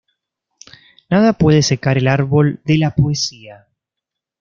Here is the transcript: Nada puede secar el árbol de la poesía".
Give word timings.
Nada 1.11 1.33
puede 1.33 1.61
secar 1.61 1.99
el 1.99 2.07
árbol 2.07 2.59
de 2.65 2.79
la 2.79 2.95
poesía". 2.95 3.67